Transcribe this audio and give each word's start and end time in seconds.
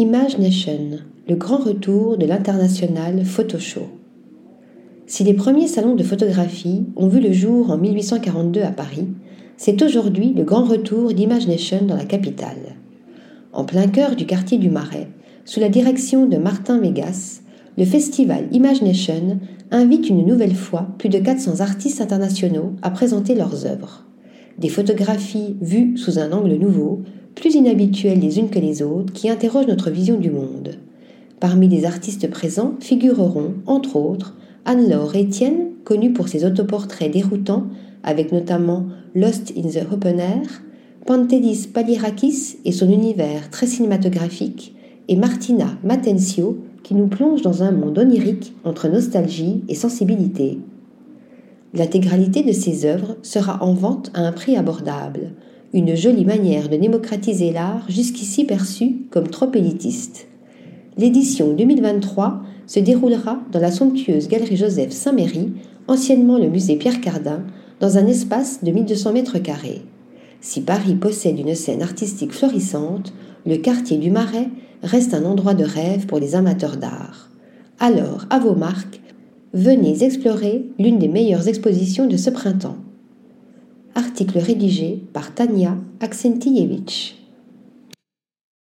Image 0.00 0.38
Nation, 0.38 1.00
le 1.28 1.34
grand 1.34 1.56
retour 1.56 2.18
de 2.18 2.24
l'international 2.24 3.24
Photo 3.24 3.58
Si 5.08 5.24
les 5.24 5.34
premiers 5.34 5.66
salons 5.66 5.96
de 5.96 6.04
photographie 6.04 6.84
ont 6.94 7.08
vu 7.08 7.18
le 7.18 7.32
jour 7.32 7.72
en 7.72 7.78
1842 7.78 8.62
à 8.62 8.70
Paris, 8.70 9.08
c'est 9.56 9.82
aujourd'hui 9.82 10.32
le 10.34 10.44
grand 10.44 10.62
retour 10.62 11.12
d'Image 11.12 11.48
Nation 11.48 11.84
dans 11.84 11.96
la 11.96 12.04
capitale. 12.04 12.76
En 13.52 13.64
plein 13.64 13.88
cœur 13.88 14.14
du 14.14 14.24
quartier 14.24 14.58
du 14.58 14.70
Marais, 14.70 15.08
sous 15.44 15.58
la 15.58 15.68
direction 15.68 16.26
de 16.26 16.36
Martin 16.36 16.78
Mégas, 16.78 17.40
le 17.76 17.84
festival 17.84 18.46
Image 18.52 18.82
Nation 18.82 19.40
invite 19.72 20.08
une 20.08 20.24
nouvelle 20.24 20.54
fois 20.54 20.86
plus 20.98 21.08
de 21.08 21.18
400 21.18 21.58
artistes 21.58 22.00
internationaux 22.00 22.74
à 22.82 22.90
présenter 22.90 23.34
leurs 23.34 23.66
œuvres. 23.66 24.04
Des 24.58 24.68
photographies 24.68 25.56
vues 25.60 25.96
sous 25.96 26.20
un 26.20 26.30
angle 26.30 26.54
nouveau, 26.54 27.02
plus 27.38 27.54
inhabituelles 27.54 28.18
les 28.18 28.40
unes 28.40 28.50
que 28.50 28.58
les 28.58 28.82
autres, 28.82 29.12
qui 29.12 29.30
interrogent 29.30 29.68
notre 29.68 29.90
vision 29.90 30.18
du 30.18 30.30
monde. 30.30 30.74
Parmi 31.38 31.68
les 31.68 31.84
artistes 31.84 32.28
présents 32.28 32.74
figureront, 32.80 33.54
entre 33.66 33.94
autres, 33.94 34.34
Anne-Laure 34.64 35.12
Etienne, 35.14 35.68
connue 35.84 36.12
pour 36.12 36.28
ses 36.28 36.44
autoportraits 36.44 37.12
déroutants, 37.12 37.68
avec 38.02 38.32
notamment 38.32 38.86
Lost 39.14 39.52
in 39.56 39.68
the 39.68 39.86
Open 39.92 40.18
Air, 40.18 40.62
Pantelis 41.06 41.68
Palirakis 41.72 42.56
et 42.64 42.72
son 42.72 42.90
univers 42.90 43.50
très 43.50 43.66
cinématographique, 43.66 44.74
et 45.06 45.14
Martina 45.14 45.78
Matencio, 45.84 46.58
qui 46.82 46.94
nous 46.94 47.06
plonge 47.06 47.42
dans 47.42 47.62
un 47.62 47.70
monde 47.70 47.98
onirique 47.98 48.52
entre 48.64 48.88
nostalgie 48.88 49.62
et 49.68 49.74
sensibilité. 49.76 50.58
L'intégralité 51.72 52.42
de 52.42 52.52
ses 52.52 52.84
œuvres 52.84 53.16
sera 53.22 53.62
en 53.62 53.74
vente 53.74 54.10
à 54.14 54.22
un 54.22 54.32
prix 54.32 54.56
abordable, 54.56 55.34
une 55.74 55.94
jolie 55.94 56.24
manière 56.24 56.68
de 56.68 56.76
démocratiser 56.76 57.52
l'art 57.52 57.84
jusqu'ici 57.90 58.44
perçu 58.44 58.96
comme 59.10 59.28
trop 59.28 59.52
élitiste. 59.52 60.26
L'édition 60.96 61.52
2023 61.52 62.42
se 62.66 62.80
déroulera 62.80 63.40
dans 63.52 63.60
la 63.60 63.70
somptueuse 63.70 64.28
Galerie 64.28 64.56
Joseph 64.56 64.90
Saint-Méry, 64.90 65.52
anciennement 65.86 66.38
le 66.38 66.48
musée 66.48 66.76
Pierre 66.76 67.00
Cardin, 67.00 67.42
dans 67.80 67.98
un 67.98 68.06
espace 68.06 68.64
de 68.64 68.70
1200 68.70 69.12
mètres 69.12 69.38
carrés. 69.38 69.82
Si 70.40 70.62
Paris 70.62 70.94
possède 70.94 71.38
une 71.38 71.54
scène 71.54 71.82
artistique 71.82 72.32
florissante, 72.32 73.12
le 73.46 73.56
quartier 73.56 73.98
du 73.98 74.10
Marais 74.10 74.48
reste 74.82 75.14
un 75.14 75.24
endroit 75.24 75.54
de 75.54 75.64
rêve 75.64 76.06
pour 76.06 76.18
les 76.18 76.34
amateurs 76.34 76.76
d'art. 76.76 77.30
Alors, 77.78 78.26
à 78.30 78.38
vos 78.38 78.54
marques, 78.54 79.00
venez 79.52 80.02
explorer 80.02 80.66
l'une 80.78 80.98
des 80.98 81.08
meilleures 81.08 81.48
expositions 81.48 82.06
de 82.06 82.16
ce 82.16 82.30
printemps. 82.30 82.76
Article 84.20 84.40
rédigé 84.40 85.00
par 85.12 85.32
Tania 85.32 85.76
Aksentievich. 86.00 87.17